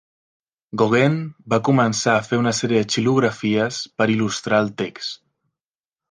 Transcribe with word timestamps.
Gauguin 0.81 1.17
va 1.53 1.59
començar 1.67 2.15
a 2.19 2.23
fer 2.27 2.39
una 2.43 2.53
sèrie 2.59 2.81
de 2.85 2.89
xilografies 2.95 3.81
per 3.99 4.07
il·lustrar 4.15 4.63
el 4.65 4.71
text. 4.83 5.21